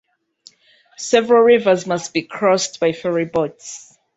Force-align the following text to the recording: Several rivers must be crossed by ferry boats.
Several 0.97 1.43
rivers 1.43 1.85
must 1.85 2.11
be 2.11 2.23
crossed 2.23 2.79
by 2.79 2.91
ferry 2.91 3.25
boats. 3.25 3.95